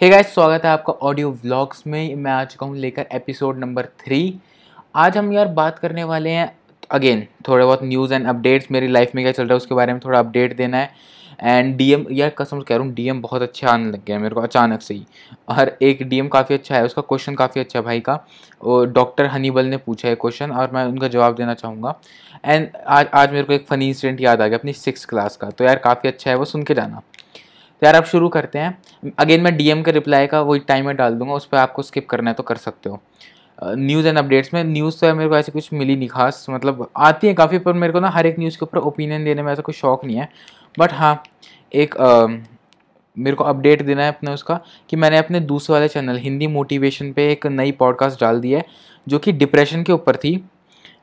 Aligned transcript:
Hey 0.00 0.08
guys 0.08 0.32
स्वागत 0.34 0.64
है 0.64 0.70
आपका 0.70 0.92
ऑडियो 1.06 1.30
व्लॉग्स 1.42 1.82
में। 1.86 2.14
मैं 2.16 2.30
आ 2.32 2.44
चुका 2.44 2.66
हूँ 2.66 2.76
लेकर 2.76 3.06
एपिसोड 3.12 3.58
नंबर 3.58 3.86
थ्री 3.98 4.20
आज 4.96 5.16
हम 5.18 5.32
यार 5.32 5.48
बात 5.48 5.78
करने 5.78 6.04
वाले 6.04 6.30
हैं 6.30 6.50
अगेन 6.90 7.26
थोड़े 7.48 7.64
बहुत 7.64 7.82
न्यूज़ 7.82 8.14
एंड 8.14 8.26
अपडेट्स 8.26 8.70
मेरी 8.70 8.88
लाइफ 8.88 9.14
में 9.14 9.22
क्या 9.24 9.32
चल 9.32 9.42
रहा 9.42 9.52
है 9.52 9.56
उसके 9.56 9.74
बारे 9.74 9.92
में 9.92 10.00
थोड़ा 10.04 10.18
अपडेट 10.18 10.56
देना 10.56 10.78
है। 10.78 10.90
एंड 11.42 11.76
डीएम 11.76 12.06
यार 12.10 12.30
कसम 12.38 12.60
कह 12.60 12.76
रहा 12.76 12.84
हूँ 12.84 12.92
डीएम 12.94 13.20
बहुत 13.22 13.42
अच्छे 13.42 13.66
आने 13.66 13.90
लग 13.90 14.10
हैं 14.10 14.18
मेरे 14.18 14.34
को 14.34 14.40
अचानक 14.40 14.82
से 14.82 14.94
ही। 14.94 15.04
और 15.48 15.76
एक 15.82 16.02
डीएम 16.02 16.28
काफ़ी 16.28 16.54
अच्छा 16.54 16.74
है, 16.76 16.84
उसका 16.84 17.02
क्वेश्चन 17.02 17.34
काफ़ी 17.34 17.60
अच्छा 17.60 17.78
है 17.78 17.84
भाई 17.84 18.00
का। 18.00 18.18
डॉक्टर 18.86 19.26
हनीबल 19.26 19.66
ने 19.66 19.76
पूछा 19.76 20.08
है 20.08 20.14
क्वेश्चन 20.14 20.50
और 20.50 20.70
मैं 20.74 20.84
उनका 20.84 21.08
जवाब 21.08 21.34
देना 21.34 21.54
चाहूँगा। 21.54 21.94
एंड 22.44 22.68
आज 22.86 23.06
आज 23.14 23.32
मेरे 23.32 23.44
को 23.44 23.52
एक 23.52 23.66
फ़नी 23.68 23.88
इंसिडेंट 23.88 24.20
याद 24.20 24.42
आ 24.42 24.46
गया 24.46 24.58
अपनी 24.58 24.72
सिक्स 24.72 25.04
क्लास 25.04 25.36
का। 25.36 25.50
तो 25.50 25.64
यार 25.64 25.78
काफ़ी 25.78 26.08
अच्छा 26.08 26.30
है, 26.30 26.36
वो 26.36 26.44
सुन 26.44 26.62
के 26.62 26.74
जाना। 26.74 27.02
तो 27.82 27.86
यार 27.86 27.94
अब 27.94 28.04
शुरू 28.04 28.28
करते 28.28 28.58
हैं। 28.58 29.12
अगेन 29.18 29.40
मैं 29.40 29.56
डीएम 29.56 29.82
के 29.82 29.92
रिप्लाई 29.92 30.26
का 30.26 30.40
वही 30.40 30.60
टाइमर 30.60 30.92
डाल 30.92 31.14
दूँगा 31.14 31.34
उस 31.34 31.46
पर 31.46 31.58
आपको 31.58 31.82
स्किप 31.82 32.08
करना 32.08 32.30
है 32.30 32.34
तो 32.34 32.42
कर 32.42 32.56
सकते 32.56 32.90
हो। 32.90 33.00
न्यूज़ 33.58 34.06
एंड 34.08 34.18
अपडेट्स 34.18 34.52
में 34.54 34.62
न्यूज़ 34.64 35.00
तो 35.00 35.14
मेरे 35.14 35.28
को 35.28 35.36
ऐसे 35.36 35.52
कुछ 35.52 35.72
मिली 35.72 35.96
नहीं 35.96 36.08
खास 36.08 36.46
मतलब 36.50 36.88
आती 36.96 37.26
है 37.26 37.34
काफ़ी 37.34 37.58
पर 37.58 37.72
मेरे 37.72 37.92
को 37.92 38.00
ना 38.00 38.08
हर 38.08 38.26
एक 38.26 38.38
न्यूज़ 38.38 38.58
के 38.58 38.64
ऊपर 38.64 38.78
ओपिनियन 38.78 39.24
देने 39.24 39.42
में 39.42 39.52
ऐसा 39.52 39.62
कोई 39.62 39.74
शौक 39.74 40.04
नहीं 40.04 40.16
है। 40.16 40.28
बट 40.78 40.92
हाँ 40.92 41.22
एक 41.74 41.96
आ, 41.96 42.26
मेरे 43.16 43.36
को 43.36 43.44
अपडेट 43.44 43.82
देना 43.82 44.02
है 44.02 44.08
अपने 44.08 44.32
उसका 44.32 44.58
कि 44.90 44.96
मैंने 44.96 45.18
अपने 45.18 45.40
दूसरे 45.40 45.72
वाले 45.72 45.88
चैनल 45.88 46.16
हिंदी 46.18 46.46
मोटिवेशन 46.46 47.12
पे 47.12 47.30
एक 47.32 47.46
नई 47.46 47.72
पॉडकास्ट 47.72 48.20
डाल 48.20 48.40
दी 48.40 48.52
है 48.52 48.64
जो 49.06 49.18
कि 49.18 49.32
डिप्रेशन 49.32 49.82
के 49.82 49.92
ऊपर 49.92 50.16
थी। 50.16 50.32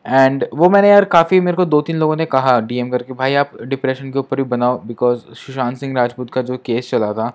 एंड 0.08 0.46
वो 0.54 0.70
मैंने 0.70 0.90
यार 0.90 1.06
काफ़ी 1.06 1.40
मेरे 1.40 1.58
को 1.58 1.66
दो 1.66 1.82
तीन 1.82 1.98
लोगों 1.98 2.16
ने 2.16 2.26
कहा 2.26 2.60
डीएम 2.62 2.90
करके, 2.90 3.14
भाई 3.14 3.34
आप 3.36 3.52
डिप्रेशन 3.64 4.12
के 4.12 4.20
ऊपर 4.20 4.38
भी 4.38 4.44
बनाओ 4.46 4.80
बिकॉज़ 4.84 5.20
सुशांत 5.36 5.78
सिंह 5.78 5.96
राजपूत 5.96 6.32
का 6.34 6.42
जो 6.42 6.58
केस 6.66 6.90
चला 6.92 7.12
था, 7.14 7.32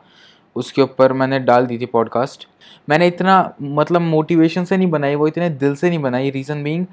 उसके 0.57 0.83
ऊपर 0.83 1.13
मैंने 1.13 1.39
डाल 1.41 1.67
दी 1.67 1.79
थी 1.79 1.87
पॉडकास्ट 1.87 2.47
मैंने 2.89 3.07
इतना 3.07 3.35
मतलब 3.61 4.01
मोटिवेशन 4.01 4.65
से 4.65 4.77
नहीं 4.77 4.91
बनाई, 4.91 5.15
वो 5.15 5.29
इतने 5.29 5.51
दिल 5.51 5.75
से 5.75 5.89
नहीं 5.89 5.99
बनाई 5.99 6.31
रीज़न 6.31 6.63
बीइंग 6.65 6.87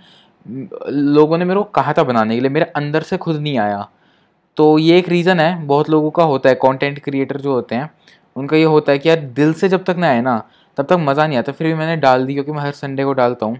लोगों 0.87 1.37
ने 1.37 1.45
मेरे 1.45 1.59
को 1.59 1.63
कहा 1.65 1.93
था 1.93 2.03
बनाने 2.03 2.35
के 2.35 2.41
लिए, 2.41 2.49
मेरे 2.49 2.65
अंदर 2.65 3.01
से 3.01 3.17
खुद 3.17 3.35
नहीं 3.37 3.57
आया। 3.59 3.87
तो 4.57 4.77
ये 4.79 4.97
एक 4.99 5.09
रीज़न 5.09 5.39
है, 5.39 5.65
बहुत 5.65 5.89
लोगों 5.89 6.09
का 6.11 6.23
होता 6.23 6.49
है 6.49 6.55
कंटेंट 6.55 6.99
क्रिएटर 6.99 7.37
जो 7.37 7.53
होते 7.53 7.75
हैं, 7.75 7.89
उनका 8.35 8.57
ये 8.57 8.63
होता 8.65 8.91
है 8.91 8.99
कि 8.99 9.09
यार 9.09 9.19
दिल 9.35 9.53
से 9.53 9.69
जब 9.69 9.83
तक 9.83 9.95
ना 9.97 10.07
आए 10.07 10.21
ना, 10.21 10.41
तब 10.77 10.85
तक 10.85 10.97
मज़ा 10.99 11.27
नहीं 11.27 11.37
आता, 11.37 11.51
फिर 11.51 11.67
भी 11.67 11.73
मैंने 11.73 11.95
डाल 11.97 12.25
दी, 12.25 12.33
क्योंकि 12.33 12.51
मैं 12.51 12.61
हर 12.61 12.71
संडे 12.73 13.03
को 13.03 13.13
डालता 13.13 13.45
हूँ। 13.45 13.57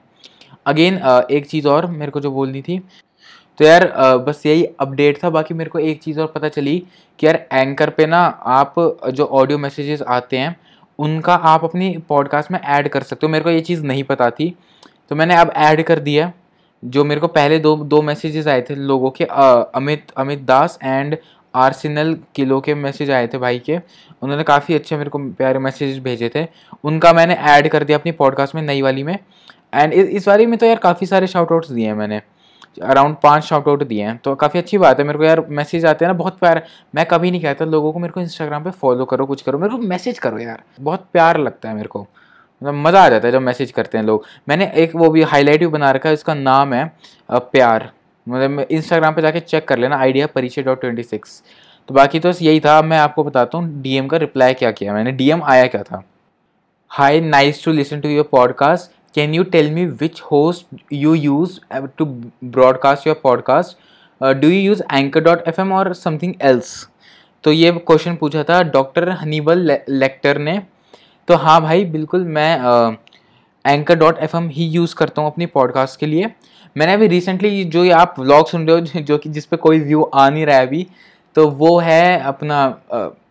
अगेन 0.65 0.97
एक 1.31 1.47
चीज़ 1.47 1.67
और 1.67 1.85
मेरे 1.87 2.11
को 2.11 2.19
जो 2.19 2.31
बोलनी 2.31 2.61
थी 2.61 2.79
तो 3.59 3.65
यार 3.65 3.85
बस 4.19 4.45
यही 4.45 4.63
अपडेट 4.79 5.23
था, 5.23 5.29
बाकी 5.29 5.53
मेरे 5.53 5.69
को 5.69 5.79
एक 5.79 6.01
चीज़ 6.01 6.19
और 6.19 6.27
पता 6.27 6.49
चली 6.49 6.77
कि 7.19 7.27
यार 7.27 7.35
एंकर 7.53 7.89
पे 7.89 8.05
ना 8.05 8.19
आप 8.47 8.75
जो 9.09 9.25
ऑडियो 9.25 9.57
मैसेजेस 9.57 10.01
आते 10.01 10.37
हैं, 10.37 10.55
उनका 10.99 11.33
आप 11.33 11.63
अपनी 11.63 11.97
पॉडकास्ट 12.09 12.51
में 12.51 12.59
ऐड 12.59 12.87
कर 12.89 13.03
सकते 13.03 13.25
हो। 13.25 13.31
मेरे 13.31 13.43
को 13.43 13.49
ये 13.49 13.61
चीज़ 13.61 13.83
नहीं 13.83 14.03
पता 14.03 14.29
थी 14.31 14.53
तो 15.11 15.15
मैंने 15.15 15.35
अब 15.35 15.51
ऐड 15.57 15.83
कर 15.83 15.99
दिया 15.99 16.31
जो 16.83 17.03
मेरे 17.03 17.21
को 17.21 17.27
पहले 17.29 17.57
दो 17.59 17.75
दो 17.77 18.01
मैसेजेस 18.01 18.47
आए 18.47 18.61
थे 18.61 18.75
लोगों 18.75 19.09
के 19.11 19.23
अमित 19.25 20.11
अमित 20.17 20.41
दास 20.41 20.77
एंड 20.83 21.17
आर्सिनल 21.53 22.13
किलो 22.35 22.59
के 22.61 22.73
मैसेज 22.75 23.11
आए 23.11 23.27
थे 23.27 23.37
भाई 23.37 23.59
के, 23.59 23.77
उन्होंने 24.21 24.43
काफ़ी 24.43 24.75
अच्छे 24.75 24.97
मेरे 24.97 25.09
को 25.09 25.19
प्यारे 25.19 25.59
मैसेजेस 25.59 25.97
भेजे 26.03 26.29
थे। 26.35 26.45
उनका 26.83 27.13
मैंने 27.13 27.35
ऐड 27.47 27.67
कर 27.69 27.83
दिया 27.83 27.97
अपनी 27.97 28.11
पॉडकास्ट 28.13 28.55
में 28.55 28.61
नई 28.61 28.81
वाली 28.81 29.03
में। 29.03 29.17
एंड 29.73 29.93
इस 29.93 30.27
बारी 30.27 30.45
में 30.45 30.57
तो 30.59 30.65
यार 30.65 30.77
काफ़ी 30.79 31.07
सारे 31.07 31.27
शाउट 31.27 31.51
आउट्स 31.51 31.71
दिए 31.71 31.87
हैं 31.87 31.93
मैंने। 31.93 32.21
अराउंड 32.83 33.15
पाँच 33.23 33.43
शाउट 33.43 33.67
आउट 33.67 33.83
दिए 33.83 34.03
हैं। 34.03 34.17
तो 34.17 34.33
काफ़ी 34.35 34.59
अच्छी 34.59 34.77
बात 34.77 34.99
है। 34.99 35.05
मेरे 35.05 35.17
को 35.17 35.23
यार 35.23 35.39
मैसेज 35.49 35.85
आते 35.85 36.05
हैं 36.05 36.11
ना, 36.11 36.17
बहुत 36.17 36.37
प्यार। 36.39 36.61
मैं 36.95 37.05
कभी 37.05 37.31
नहीं 37.31 37.41
कहता 37.41 37.65
लोगों 37.65 37.91
को, 37.93 37.99
मेरे 37.99 38.13
को 38.13 38.21
इंस्टाग्राम 38.21 38.63
पे 38.63 38.71
फॉलो 38.71 39.05
करो, 39.05 39.25
कुछ 39.25 39.41
करो। 39.41 39.59
मेरे 39.59 39.71
को 39.71 39.81
मैसेज 39.83 40.19
करो 40.19 40.39
यार। 40.39 40.63
बहुत 40.81 41.05
प्यार 41.13 41.37
लगता 41.37 41.69
है 41.69 41.75
मेरे 41.75 41.87
को। 41.87 42.01
मतलब 42.01 42.73
मज़ा 42.77 43.03
आ 43.03 43.09
जाता 43.09 43.27
है 43.27 43.31
जब 43.31 43.41
मैसेज 43.41 43.71
करते 43.71 43.97
हैं 43.97 44.05
लोग। 44.05 44.25
मैंने 44.49 44.71
एक 44.75 44.95
वो 44.95 45.09
भी 45.09 45.21
हाईलाइट 45.23 45.59
भी 45.59 45.67
बना 45.67 45.91
रखा 45.91 46.09
है 46.09 46.13
इसका 46.13 46.33
नाम 46.33 46.73
है 46.73 46.85
प्यार। 47.29 47.89
मतलब 48.27 48.59
इंस्टाग्राम 48.61 49.13
पे 49.15 49.21
जाके 49.21 49.39
चेक 49.39 49.67
कर 49.67 49.77
लेना 49.77 49.97
आइडिया 49.97 50.27
परिचय 50.27 50.61
डॉट 50.61 50.81
ट्वेंटी 50.81 51.03
सिक्स 51.03 51.41
तो 51.89 51.93
बाकी 51.93 52.19
तो 52.19 52.31
यही 52.31 52.59
था। 52.59 52.81
मैं 52.81 52.97
आपको 52.99 53.23
बताता 53.23 53.57
हूँ 53.57 53.81
डीएम 53.81 54.07
का 54.07 54.17
रिप्लाई 54.17 54.53
क्या 54.53 54.71
किया 54.71 54.93
मैंने। 54.93 55.11
डीएम 55.11 55.43
आया 55.43 55.67
क्या 55.67 55.83
था? 55.83 56.03
Hi 56.91 57.21
nice 57.21 57.63
to 57.65 57.71
listen 57.71 58.01
to 58.01 58.09
your 58.09 58.27
podcast 58.31 58.91
can 59.13 59.33
you 59.33 59.43
tell 59.55 59.69
me 59.71 59.85
which 60.01 60.19
host 60.21 60.65
you 60.89 61.13
use 61.13 61.59
uh, 61.71 61.87
to 61.97 62.05
broadcast 62.57 63.05
your 63.05 63.15
podcast? 63.15 63.75
Uh, 64.21 64.33
do 64.33 64.49
you 64.49 64.71
use 64.71 64.81
anchor.fm 64.89 65.71
or 65.79 65.93
something 65.93 66.35
else? 66.51 66.71
तो 67.43 67.51
ये 67.51 67.71
question 67.71 68.15
पूछा 68.15 68.43
था 68.43 68.61
डॉक्टर 68.71 69.09
हनीबल 69.09 69.71
लेक्टर 69.89 70.37
ने। 70.37 70.57
तो 71.27 71.35
हाँ 71.35 71.61
भाई 71.61 71.85
बिल्कुल 71.85 72.23
मैं 72.37 72.97
एंकर 73.65 73.95
डॉट 73.99 74.17
एफ़ 74.17 74.35
एम 74.37 74.49
ही 74.49 74.65
यूज़ 74.69 74.95
करता 74.95 75.21
हूँ 75.21 75.31
अपनी 75.31 75.45
पॉडकास्ट 75.45 75.99
के 75.99 76.05
लिए। 76.05 76.29
मैंने 76.77 76.93
अभी 76.93 77.07
रिसेंटली 77.07 77.63
जो 77.63 77.83
ये 77.83 77.91
आप 77.91 78.15
व्लॉग 78.19 78.47
सुन 78.47 78.67
रहे 78.67 78.75
हो 78.75 79.01
जो 79.01 79.17
कि 79.17 79.29
जिस 79.29 79.45
पे 79.45 79.57
कोई 79.57 79.79
व्यू 79.79 80.03
आ 80.03 80.29
नहीं 80.29 80.45
रहा 80.45 80.57
है 80.57 80.67
अभी 80.67 80.85
तो 81.35 81.47
वो 81.49 81.77
है 81.79 82.19
अपना 82.19 82.67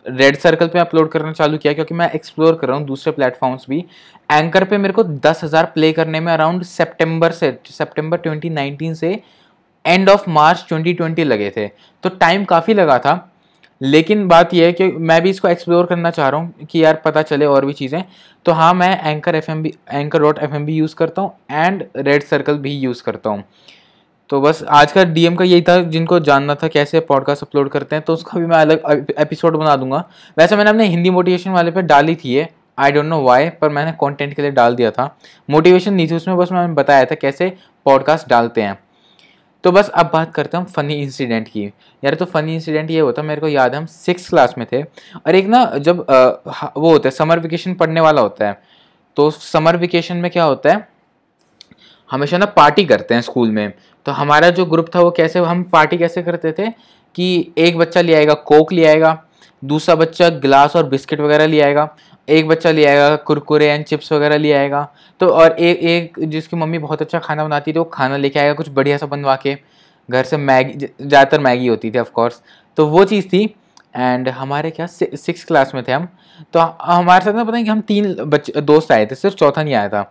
रेड 0.09 0.37
सर्कल 0.39 0.69
पे 0.69 0.79
अपलोड 0.79 1.11
करना 1.11 1.33
चालू 1.33 1.59
किया, 1.59 1.73
क्योंकि 1.73 1.95
मैं 1.95 2.11
एक्सप्लोर 2.13 2.55
कर 2.55 2.69
रहा 2.69 2.77
हूँ 2.77 2.87
दूसरे 2.87 3.13
प्लेटफॉर्म्स 3.13 3.67
भी। 3.69 3.85
एंकर 4.29 4.65
पे 4.65 4.79
मेरे 4.79 4.93
को 4.93 5.03
दस 5.05 5.41
हज़ार 5.45 5.65
प्ले 5.75 5.93
करने 5.93 6.21
में 6.21 6.33
अराउंड 6.33 6.63
सेप्टेम्बर 6.65 7.33
से 7.33 7.59
सेप्टेम्बर 7.69 8.21
2019 8.21 8.95
से 8.95 9.11
एंड 9.85 10.09
ऑफ़ 10.11 10.29
मार्च 10.31 10.67
2020 10.73 11.25
लगे 11.25 11.51
थे। 11.57 11.67
तो 12.05 12.09
टाइम 12.11 12.45
काफ़ी 12.45 12.75
लगा 12.75 12.99
था। 12.99 13.25
लेकिन 13.81 14.27
बात 14.29 14.55
यह 14.55 14.67
है 14.67 14.73
कि 14.73 14.87
मैं 14.91 15.21
भी 15.23 15.31
इसको 15.31 15.49
एक्सप्लोर 15.49 15.87
करना 15.87 16.11
चाह 16.11 16.29
रहा 16.29 16.41
हूँ 16.41 16.67
कि 16.67 16.83
यार 16.85 17.01
पता 17.05 17.23
चले 17.23 17.47
और 17.47 17.65
भी 17.67 17.73
चीज़ें। 17.73 18.03
तो 18.47 18.53
हाँ 18.53 18.73
मैं 18.75 18.91
anchor 19.05 19.35
F 19.35 19.51
M 19.51 19.63
B 19.63 19.73
anchor 19.93 20.19
dot 20.19 20.39
F 20.39 20.55
M 20.55 20.65
B 20.67 20.75
use 20.75 20.95
करता 20.95 21.23
हूँ 21.23 21.33
एंड 21.51 21.85
रेड 21.97 22.23
सर्कल 22.23 22.59
भी 22.59 22.73
यूज़ 22.73 23.03
करता 23.03 23.31
हूँ। 23.31 23.45
तो 24.31 24.41
बस 24.41 24.63
आज 24.69 24.93
का 24.93 25.03
डीएम 25.05 25.35
का 25.35 25.45
यही 25.45 25.63
था 25.63 25.81
जिनको 25.83 26.19
जानना 26.21 26.55
था 26.55 26.69
कैसे 26.69 27.01
पॉडकास्ट 27.01 27.43
अपलोड 27.43 27.69
करते 27.71 27.97
हैं 27.97 28.05
तो 28.05 28.13
उसका 28.13 28.39
भी 28.39 28.47
मैं 28.47 28.57
अलग 28.57 29.13
एपिसोड 29.19 29.57
बना 29.57 29.77
दूँगा। 29.77 30.03
वैसे 30.39 30.57
मैंने 30.57 30.71
अपने 30.71 30.87
हिंदी 30.87 31.11
मोटिवेशन 31.11 31.51
वाले 31.51 31.71
पे 31.71 31.83
डाली 31.83 32.15
थी 32.17 32.39
आई 32.79 32.93
डोंट 32.93 33.05
नो 33.05 33.21
वाई 33.23 33.49
पर 33.51 33.69
मैंने 33.69 33.93
कंटेंट 33.93 34.35
के 34.35 34.43
लिए 34.43 34.51
डाल 34.51 34.75
दिया 34.75 34.91
था। 34.91 35.17
मोटिवेशन 35.51 35.95
नहीं 35.95 36.09
थी 36.11 36.15
उसमें 36.15 36.37
बस 36.37 36.53
मैंने 36.53 36.75
बताया 36.75 37.05
था 37.05 37.15
कैसे 37.15 37.53
पॉडकास्ट 37.87 38.29
डालते 38.29 38.63
हैं। 38.63 38.79
तो 39.65 39.73
बस 39.73 39.89
अब 39.89 40.11
बात 40.13 40.35
करते 40.35 40.57
हैं 40.57 40.65
फनी 40.67 40.95
इंसिडेंट 40.95 41.49
की। 41.49 41.65
यार 42.03 42.15
तो 42.15 42.25
फनी 42.25 42.55
इंसिडेंट 42.55 42.91
ये 42.91 43.01
होता 43.01 43.23
मेरे 43.23 43.41
को 43.41 43.49
याद 43.49 43.73
है 43.73 43.79
हम 43.79 43.87
सिक्स 43.87 44.29
क्लास 44.29 44.55
में 44.59 44.67
थे 44.73 44.83
और 44.83 45.35
एक 45.35 45.47
ना 45.47 45.65
जब 45.79 46.05
आ, 46.11 46.69
वो 46.77 46.91
होता 46.91 47.09
है 47.09 47.11
समर 47.11 47.39
वेकेशन 47.39 47.75
पढ़ने 47.75 48.01
वाला 48.01 48.21
होता 48.21 48.49
है 48.49 48.61
तो 49.17 49.31
समर 49.31 49.77
वेकेशन 49.77 50.17
में 50.17 50.31
क्या 50.31 50.45
होता 50.45 50.73
है 50.73 50.87
हमेशा 52.11 52.39
ना 52.39 52.47
पार्टी 52.47 52.85
करते 52.85 53.15
हैं 53.15 53.21
स्कूल 53.23 53.51
में। 53.51 53.73
तो 54.07 54.13
हमारा 54.13 54.51
जो 54.51 54.65
ग्रुप 54.67 54.91
था 54.95 55.01
वो 55.01 55.11
कैसे, 55.11 55.39
हम 55.39 55.63
पार्टी 55.63 55.99
कैसे 55.99 56.23
करते 56.23 56.53
थे 56.53 56.69
कि 57.15 57.53
एक 57.59 57.79
बच्चा 57.79 58.01
ले 58.01 58.15
आएगा 58.15 58.35
कोक 58.35 58.73
ले 58.73 58.85
आएगा, 58.87 59.19
दूसरा 59.63 59.95
बच्चा 59.95 60.29
गिलास 60.31 60.77
और 60.77 60.87
बिस्किट 60.89 61.21
वगैरह 61.21 61.47
ले 61.47 61.61
आएगा, 61.61 61.89
एक 62.29 62.49
बच्चा 62.49 62.71
ले 62.71 62.85
आएगा 62.87 63.15
कुरकुरे 63.19 63.67
एंड 63.67 63.85
चिप्स 63.85 64.13
वगैरह 64.13 64.37
ले 64.37 64.53
आएगा। 64.53 64.87
तो 65.21 65.29
और 65.29 65.53
एक 65.53 65.79
एक 65.85 66.19
जिसकी 66.27 66.57
मम्मी 66.57 66.79
बहुत 66.79 67.03
अच्छा 67.03 67.19
खाना 67.19 67.45
बनाती 67.45 67.73
थी, 67.73 67.79
वो 67.79 67.85
खाना 67.85 68.17
लेके 68.17 68.39
आएगा 68.39 68.55
कुछ 68.55 68.69
बढ़िया 68.71 68.97
सा 68.97 69.07
बनवा 69.07 69.37
के। 69.37 69.57
घर 70.09 70.25
से 70.25 70.37
मैगी 70.37 70.79
ज़्यादातर 70.79 71.41
मैगी 71.41 71.67
होती 71.67 71.91
थी 71.91 71.99
ऑफकोर्स 71.99 72.41
तो 72.79 72.87
वो 72.87 73.05
चीज़ 73.05 73.27
थी। 73.29 73.43
एंड 73.97 74.29
हमारे 74.31 74.71
क्या 74.71 74.87
सिक्स 74.87 75.45
क्लास 75.45 75.75
में 75.75 75.83
थे 75.85 75.93
हम। 75.93 76.09
तो 76.55 76.61
हमारे 76.83 77.25
साथ 77.25 77.33
ना, 77.33 77.45
पता 77.45 77.53
नहीं 77.53 77.65
कि 77.65 77.71
हम 77.71 77.81
तीन 77.83 78.15
बच्चे 78.17 78.61
दोस्त 78.61 78.93
आए 78.93 79.07
थे, 79.07 79.15
सिर्फ़ 79.15 79.37
चौथा 79.37 79.63
नहीं 79.63 79.75
आया 79.75 79.89
था। 79.89 80.03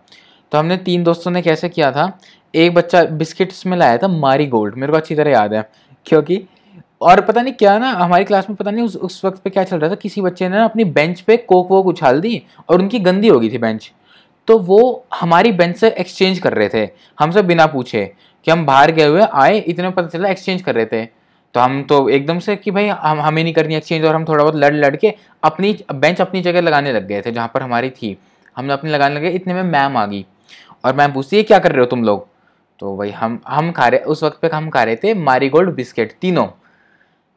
तो 0.52 0.58
हमने 0.58 0.78
तीन 0.80 1.04
दोस्तों 1.04 1.32
ने 1.32 1.42
कैसे 1.42 1.70
किया 1.70 1.92
था 1.92 2.08
एक 2.58 2.74
बच्चा 2.74 3.04
बिस्किट्स 3.04 3.66
में 3.66 3.78
लाया 3.78 3.98
था, 3.98 4.08
मारी 4.08 4.46
गोल्ड। 4.48 4.76
मेरे 4.76 4.92
को 4.92 4.98
अच्छी 4.98 5.16
तरह 5.16 5.32
याद 5.32 5.54
है, 5.54 5.70
क्योंकि 6.06 6.42
और 7.02 7.22
पता 7.22 7.42
नहीं 7.42 7.54
क्या 7.54 7.78
ना, 7.78 7.90
हमारी 7.92 8.26
क्लास 8.26 8.50
में 8.50 8.56
पता 8.56 8.72
नहीं 8.72 8.86
उस 8.86 8.96
उस 8.98 9.24
वक्त 9.26 9.42
पे 9.44 9.50
क्या 9.50 9.64
चल 9.64 9.80
रहा 9.80 9.90
था, 9.90 9.96
किसी 9.96 10.22
बच्चे 10.22 10.48
ने 10.50 10.58
ना 10.58 10.64
अपनी 10.66 10.84
बेंच 10.86 11.22
पे 11.22 11.38
कोक 11.38 11.72
वोक 11.72 11.88
उछाल 11.88 12.22
दी 12.22 12.42
और 12.70 12.82
उनकी 12.82 13.00
गंदी 13.00 13.28
हो 13.28 13.40
गई 13.40 13.50
थी 13.50 13.58
बेंच। 13.58 13.92
तो 14.48 14.58
वो 14.60 15.06
हमारी 15.14 15.52
बेंच 15.52 15.76
से 15.78 15.90
एक्सचेंज 15.90 16.40
कर 16.40 16.54
रहे 16.54 16.70
थे 16.70 16.90
हमसे 17.20 17.42
बिना 17.42 17.66
पूछे 17.66 18.06
कि 18.48 18.52
हम 18.52 18.66
बाहर 18.66 18.92
गए 18.92 19.06
हुए 19.06 19.22
आए, 19.24 19.60
इतने 19.60 19.90
पता 19.90 20.08
चला 20.08 20.30
एक्सचेंज 20.30 20.62
कर 20.62 20.76
रहे 20.76 20.86
थे। 20.86 21.06
तो 21.56 21.60
हम 21.60 21.82
तो 21.84 22.08
एकदम 22.10 22.40
से 22.40 22.56
कि 22.56 22.72
भाई, 22.72 22.88
हम, 22.88 23.20
हमें 23.22 23.44
नहीं 23.44 23.54
करनी 23.54 23.76
एक्सचेंज 23.76 24.06
और 24.06 24.16
हम 24.16 24.26
थोड़ा 24.26 24.44
बहुत 24.44 24.56
लड़ 24.56 24.74
लड़ 24.76 24.96
के 24.96 25.14
अपनी 25.44 25.78
बेंच 25.94 26.22
अपनी 26.22 26.42
जगह 26.42 26.62
लगाने 26.62 26.94
लग 26.94 27.08
गए 27.08 27.22
थे, 27.22 27.32
जहाँ 27.32 27.52
पर 27.54 27.62
हमारी 27.62 27.90
थी। 27.90 28.18
हमने 28.56 28.74
अपनी 28.74 28.92
लगाने 28.92 29.16
लगे, 29.16 29.30
इतने 29.30 29.54
में 29.54 29.64
मैम 29.64 29.98
आ 29.98 30.06
गई। 30.06 30.26
और 30.86 30.96
मैम 30.96 31.14
पूछती 31.14 31.38
है 31.38 31.44
क्या 31.44 31.60
कर 31.60 31.72
रहे 31.72 31.80
हो 31.80 31.86
तुम 31.86 32.04
लोग? 32.04 32.28
तो 32.80 32.90
वही 32.92 33.12
हम 33.12 33.42
हम 33.48 33.72
खा 33.72 33.88
रहे, 33.88 34.00
उस 34.00 34.24
वक्त 34.24 34.40
पे 34.42 34.50
हम 34.54 34.70
खा 34.70 34.84
रहे 34.84 34.96
थे 34.96 35.14
मारी 35.14 35.50
गोल्ड 35.50 35.74
बिस्किट, 35.74 36.12
तीनों। 36.22 36.48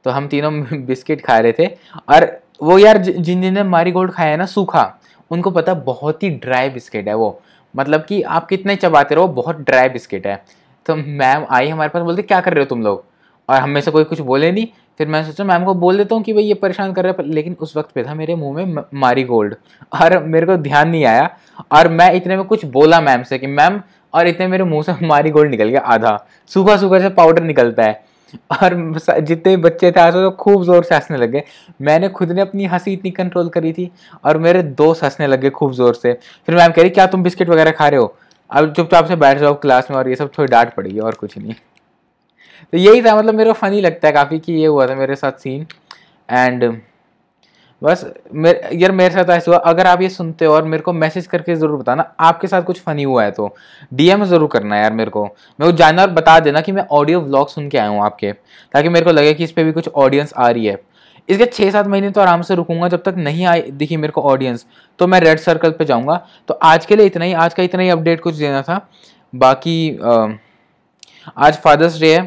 तो 0.05 0.11
हम 0.11 0.29
तीनों 0.29 0.63
बिस्किट 0.73 1.27
खा 1.27 1.39
रहे 1.39 1.53
थे। 1.53 1.67
और 2.09 2.41
वो 2.63 2.79
यार 2.79 2.99
जिन 2.99 3.23
जिन 3.23 3.55
ने 3.55 3.63
मारी 3.63 3.91
गोल्ड 3.91 4.13
खाया 4.13 4.31
है 4.31 4.37
ना, 4.37 4.47
सूखा, 4.47 4.99
उनको 5.31 5.51
पता 5.51 5.75
बहुत 5.75 6.23
ही 6.23 6.31
ड्राई 6.31 6.71
बिस्किट 6.71 7.09
है 7.09 7.15
वो। 7.15 7.43
मतलब 7.77 8.05
कि 8.05 8.23
आप 8.23 8.47
कितने 8.47 8.77
चबाते 8.77 9.15
रहो, 9.15 9.29
बहुत 9.29 9.57
ड्राई 9.57 9.89
बिस्किट 9.89 10.27
है। 10.27 10.45
तो 10.87 10.97
मैम 10.97 11.47
आई 11.51 11.69
हमारे 11.69 11.89
पास, 11.89 12.03
बोलते, 12.03 12.23
क्या 12.23 12.41
कर 12.41 12.55
रहे 12.55 12.65
हो 12.65 12.67
तुम 12.67 12.83
लोग? 12.83 13.05
और 13.49 13.57
हम 13.57 13.81
से 13.81 13.91
कोई 13.91 14.05
कुछ 14.05 14.21
बोले 14.21 14.53
नहीं। 14.53 14.67
फिर 14.99 15.09
मैं 15.09 15.25
सोचा, 15.25 15.45
मैम 15.45 15.65
को 15.65 15.75
बोल 15.75 15.97
देता 15.97 16.15
हूँ 16.15 16.23
कि 16.23 16.33
भाई 16.33 16.43
ये 16.43 16.55
परेशान 16.55 16.93
कर 16.93 17.05
रहे 17.05 17.13
है। 17.19 17.29
लेकिन 17.29 17.57
उस 17.61 17.77
वक्त 17.77 17.91
पे 17.91 18.05
था 18.05 18.15
मेरे 18.15 18.35
मुँह 18.35 18.67
में 18.67 18.83
मारी 18.95 19.25
गोल्ड 19.25 19.55
और 20.03 20.25
मेरे 20.25 20.47
को 20.47 20.57
ध्यान 20.57 20.89
नहीं 20.89 21.05
आया। 21.05 21.37
और 21.73 21.89
मैं 21.89 22.13
इतने 22.13 22.37
में 22.37 22.45
कुछ 22.45 22.65
बोला 22.65 23.01
मैम 23.01 23.23
से 23.23 23.39
कि, 23.39 23.47
मैम 23.47 23.81
और 24.15 24.29
इतने 24.29 24.47
मेरे 24.47 24.65
मुँह 24.65 24.83
से 24.83 25.07
मारी 25.07 25.31
गोल्ड 25.31 25.51
निकल 25.51 25.69
गया, 25.69 25.81
आधा। 25.81 26.27
सूखा 26.51 26.77
सूखा 26.77 26.99
से 27.01 27.09
पाउडर 27.11 27.43
निकलता 27.45 27.83
है। 27.83 28.09
और 28.53 28.75
जितने 29.21 29.57
बच्चे 29.59 29.91
थे 29.91 30.01
आसपास 30.01 30.15
तो 30.15 30.31
खूब 30.33 30.63
ज़ोर 30.65 30.85
से 30.85 30.95
हंसने 30.95 31.17
लगे 31.17 31.43
मैंने 31.83 32.09
खुद 32.11 32.33
ने 32.33 32.41
अपनी 32.41 32.67
हँसी 32.67 32.93
इतनी 32.93 33.11
कंट्रोल 33.11 33.49
करी 33.49 33.73
थी 33.73 33.91
और 34.25 34.39
मेरे 34.39 34.63
दोस्त 34.63 35.05
हंसने 35.05 35.27
लगे 35.27 35.51
खूब 35.51 35.73
ज़ोर 35.73 35.95
से। 35.95 36.13
फिर 36.49 36.55
मैम 36.55 36.73
कह 36.73 36.83
रही, 36.83 36.91
क्या 36.91 37.07
तुम 37.07 37.23
बिस्किट 37.23 37.49
वगैरह 37.49 37.71
खा 37.71 37.89
रहे 37.89 38.01
हो? 38.01 38.15
अब 38.51 38.73
चुपचाप 38.75 39.07
से 39.07 39.17
बैठ 39.17 39.39
जाओ 39.39 39.55
क्लास 39.57 39.91
में 39.91 39.97
और 39.99 40.09
ये 40.09 40.17
सब 40.17 40.31
थोड़ी 40.39 40.51
डांट 40.51 40.75
पड़ेगी 40.75 40.99
और 41.01 41.15
कुछ 41.15 41.37
नहीं। 41.39 41.55
तो 42.73 42.79
यही 42.79 43.03
था 43.03 43.17
मतलब 43.17 43.35
मेरे 43.35 43.51
को 43.51 43.55
फनी 43.57 43.81
लगता 43.81 44.09
है 44.09 44.13
काफ़ी 44.15 44.39
कि 44.39 44.53
ये 44.53 44.67
हुआ 44.67 44.87
था 44.87 44.95
मेरे 44.95 45.17
साथ 45.17 45.33
सीन 45.35 45.67
एंड 46.29 46.65
बस, 47.83 48.05
मेरे, 48.33 48.69
यार 48.75 48.93
मेरे 48.93 49.15
साथ 49.15 49.31
ऐसा 49.31 49.51
हुआ, 49.51 49.59
अगर 49.61 49.87
आप 49.87 50.03
ये 50.03 50.09
सुनते 50.11 50.45
हो 50.45 50.55
और 50.55 50.65
मेरे 50.65 50.83
को 50.83 50.93
मैसेज 50.95 51.27
करके 51.27 51.55
ज़रूर 51.57 51.79
बताना, 51.79 52.13
आपके 52.21 52.47
साथ 52.47 52.63
कुछ 52.63 52.81
फ़नी 52.83 53.03
हुआ 53.03 53.25
है 53.25 53.31
तो 53.31 53.55
डीएम 53.93 54.25
ज़रूर 54.25 54.49
करना 54.49 54.77
यार 54.77 54.93
मेरे 54.93 55.11
को। 55.11 55.25
मैं 55.25 55.67
वो 55.67 55.73
जानना 55.73 56.03
और 56.03 56.11
बता 56.11 56.39
देना 56.41 56.61
कि 56.61 56.73
मैं 56.73 56.87
ऑडियो 56.93 57.21
व्लॉग 57.21 57.49
सुन 57.49 57.69
के 57.69 57.79
आया 57.79 57.89
हूँ 57.89 58.05
आपके, 58.05 58.33
ताकि 58.75 58.89
मेरे 58.89 59.05
को 59.05 59.13
लगे 59.13 59.35
कि 59.35 59.45
इस 59.45 59.53
पर 59.53 59.65
भी 59.65 59.73
कुछ 59.73 59.89
ऑडियंस 59.89 60.33
आ 60.35 60.49
रही 60.49 60.67
है। 60.67 60.79
इसके 61.29 61.47
छः 61.47 61.71
सात 61.71 61.87
महीने 61.87 62.11
तो 62.11 62.21
आराम 62.21 62.43
से 62.43 62.55
रुकूँगा, 62.55 62.89
जब 62.89 63.03
तक 63.03 63.15
नहीं 63.19 63.47
आई 63.47 63.63
दिखी 63.73 63.97
मेरे 63.97 64.13
को 64.13 64.23
ऑडियंस 64.23 64.67
तो 64.99 65.07
मैं 65.07 65.21
रेड 65.21 65.39
सर्कल 65.39 65.71
पे 65.71 65.85
जाऊँगा। 65.85 66.17
तो 66.49 66.55
आज 66.55 66.87
के 66.87 66.97
लिए 66.97 67.07
इतना 67.07 67.25
ही, 67.25 67.33
आज 67.35 67.55
का 67.55 67.63
इतना 67.63 67.83
ही 67.83 67.89
अपडेट 67.91 68.21
कुछ 68.21 68.35
देना 68.35 68.63
था। 68.63 68.87
बाकी 69.33 69.99
आज 71.39 71.57
फादर्स 71.57 72.01
डे 72.01 72.15
है 72.15 72.23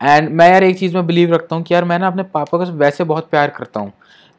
एंड 0.00 0.28
मैं 0.30 0.48
यार 0.50 0.64
एक 0.64 0.78
चीज़ 0.78 0.94
में 0.94 1.06
बिलीव 1.06 1.32
रखता 1.34 1.56
हूँ 1.56 1.64
कि 1.64 1.74
यार 1.74 1.84
मैं 1.84 1.98
ना 1.98 2.06
अपने 2.06 2.22
पापा 2.24 2.58
को 2.58 2.64
वैसे 2.64 3.04
बहुत 3.04 3.28
प्यार 3.30 3.50
करता 3.50 3.80
हूँ। 3.80 3.92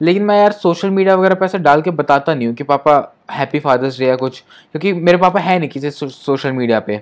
लेकिन 0.04 0.24
मैं 0.24 0.38
यार 0.38 0.52
सोशल 0.52 0.90
मीडिया 0.90 1.16
वगैरह 1.16 1.36
पर 1.36 1.46
ऐसे 1.46 1.58
डाल 1.60 1.82
के 1.82 1.92
बताता 1.92 2.34
नहीं 2.34 2.48
हूँ 2.48 2.56
कि 2.56 2.64
पापा 2.64 2.96
हैप्पी 3.32 3.60
फादर्स 3.60 4.00
डे 4.00 4.06
या 4.06 4.16
कुछ, 4.16 4.40
क्योंकि 4.72 4.94
मेरे 4.94 5.18
पापा 5.18 5.40
है 5.40 5.58
नहीं 5.60 5.70
किसी 5.70 5.92
सोशल 5.92 6.52
मीडिया 6.52 6.80
पे 6.80 7.02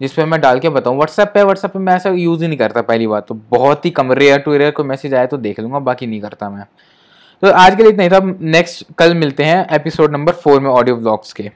जिस 0.00 0.12
पर 0.12 0.26
मैं 0.26 0.40
डाल 0.40 0.58
के 0.58 0.68
बताऊँ। 0.68 0.96
व्हाट्सएप 0.96 1.30
पे 1.34 1.42
व्हाट्सएप 1.42 1.72
पे 1.72 1.78
मैं 1.78 1.94
ऐसा 1.94 2.10
यूज़ 2.10 2.42
ही 2.42 2.48
नहीं 2.48 2.58
करता 2.58 2.82
पहली 2.82 3.06
बार 3.06 3.20
तो। 3.20 3.34
बहुत 3.50 3.84
ही 3.84 3.90
कम 3.90 4.12
रेयर 4.12 4.38
टू 4.38 4.56
रेयर 4.56 4.70
कोई 4.70 4.86
मैसेज 4.86 5.14
आया 5.14 5.26
तो 5.26 5.36
देख 5.38 5.60
लूँगा, 5.60 5.78
बाकी 5.80 6.06
नहीं 6.06 6.20
करता 6.20 6.50
मैं। 6.50 6.64
तो 7.42 7.50
आज 7.50 7.76
के 7.76 7.82
लिए 7.82 7.92
इतना 7.92 8.02
ही 8.02 8.10
था। 8.10 8.20
नेक्स्ट 8.40 8.86
कल 8.98 9.14
मिलते 9.14 9.44
हैं 9.44 9.66
एपिसोड 9.72 10.12
नंबर 10.12 10.32
फोर 10.34 10.60
में 10.60 10.70
ऑडियो 10.70 10.96
ब्लॉग्स 10.96 11.32
के। 11.32 11.50